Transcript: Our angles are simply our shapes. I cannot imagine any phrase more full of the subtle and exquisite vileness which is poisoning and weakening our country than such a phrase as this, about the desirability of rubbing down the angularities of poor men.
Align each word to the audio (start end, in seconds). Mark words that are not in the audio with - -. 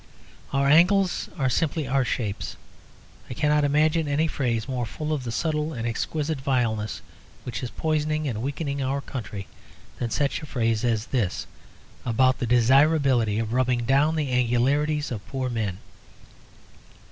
Our 0.51 0.67
angles 0.67 1.29
are 1.37 1.47
simply 1.47 1.87
our 1.87 2.03
shapes. 2.03 2.55
I 3.29 3.35
cannot 3.35 3.63
imagine 3.63 4.07
any 4.07 4.25
phrase 4.25 4.67
more 4.67 4.87
full 4.87 5.13
of 5.13 5.23
the 5.23 5.31
subtle 5.31 5.73
and 5.73 5.87
exquisite 5.87 6.41
vileness 6.41 7.03
which 7.43 7.61
is 7.61 7.69
poisoning 7.69 8.27
and 8.27 8.41
weakening 8.41 8.81
our 8.81 9.01
country 9.01 9.45
than 9.99 10.09
such 10.09 10.41
a 10.41 10.47
phrase 10.47 10.83
as 10.83 11.05
this, 11.13 11.45
about 12.03 12.39
the 12.39 12.47
desirability 12.47 13.37
of 13.37 13.53
rubbing 13.53 13.85
down 13.85 14.15
the 14.15 14.31
angularities 14.31 15.11
of 15.11 15.27
poor 15.27 15.51
men. 15.51 15.77